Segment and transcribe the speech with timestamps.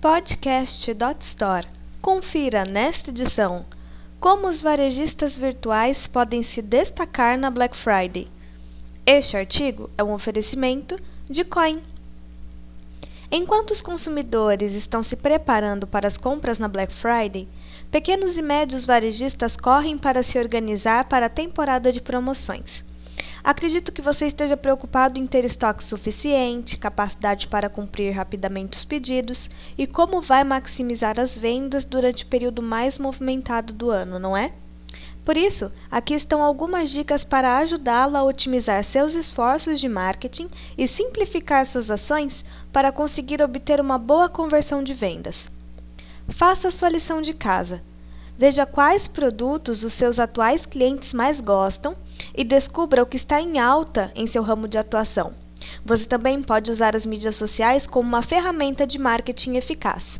[0.00, 1.66] Podcast.store.
[2.00, 3.66] Confira nesta edição
[4.18, 8.26] como os varejistas virtuais podem se destacar na Black Friday.
[9.04, 10.96] Este artigo é um oferecimento
[11.28, 11.82] de Coin.
[13.30, 17.46] Enquanto os consumidores estão se preparando para as compras na Black Friday,
[17.90, 22.82] pequenos e médios varejistas correm para se organizar para a temporada de promoções.
[23.42, 29.48] Acredito que você esteja preocupado em ter estoque suficiente, capacidade para cumprir rapidamente os pedidos
[29.78, 34.52] e como vai maximizar as vendas durante o período mais movimentado do ano, não é?
[35.24, 40.88] Por isso, aqui estão algumas dicas para ajudá-lo a otimizar seus esforços de marketing e
[40.88, 45.50] simplificar suas ações para conseguir obter uma boa conversão de vendas.
[46.30, 47.82] Faça sua lição de casa.
[48.40, 51.94] Veja quais produtos os seus atuais clientes mais gostam
[52.34, 55.34] e descubra o que está em alta em seu ramo de atuação.
[55.84, 60.18] Você também pode usar as mídias sociais como uma ferramenta de marketing eficaz.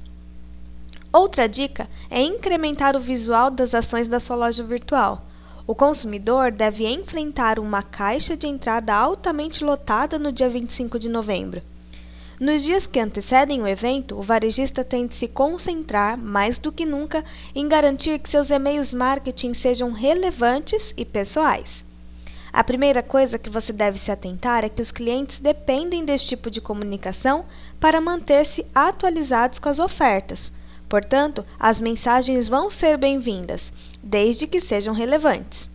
[1.11, 5.25] Outra dica é incrementar o visual das ações da sua loja virtual.
[5.67, 11.63] O consumidor deve enfrentar uma caixa de entrada altamente lotada no dia 25 de novembro.
[12.41, 16.87] Nos dias que antecedem o evento, o varejista tem de se concentrar mais do que
[16.87, 17.23] nunca
[17.55, 21.85] em garantir que seus e-mails marketing sejam relevantes e pessoais.
[22.51, 26.51] A primeira coisa que você deve se atentar é que os clientes dependem desse tipo
[26.51, 27.45] de comunicação
[27.79, 30.51] para manter-se atualizados com as ofertas.
[30.89, 33.71] Portanto, as mensagens vão ser bem-vindas,
[34.03, 35.69] desde que sejam relevantes.